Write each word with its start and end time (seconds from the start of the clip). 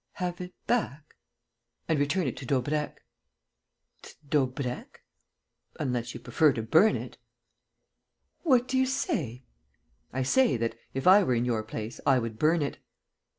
"Have 0.13 0.41
it 0.41 0.55
back?" 0.65 1.15
"And 1.87 1.99
return 1.99 2.25
it 2.25 2.35
to 2.37 2.45
Daubrecq." 2.47 3.03
"To 4.01 4.15
Daubrecq?" 4.27 5.03
"Unless 5.79 6.15
you 6.15 6.19
prefer 6.19 6.53
to 6.53 6.63
burn 6.63 6.95
it." 6.95 7.19
"What 8.41 8.67
do 8.67 8.79
you 8.79 8.87
say?" 8.87 9.43
"I 10.11 10.23
say 10.23 10.57
that, 10.57 10.75
if 10.95 11.05
I 11.05 11.21
were 11.23 11.35
in 11.35 11.45
your 11.45 11.61
place, 11.61 12.01
I 12.03 12.17
would 12.17 12.39
burn 12.39 12.63
it." 12.63 12.79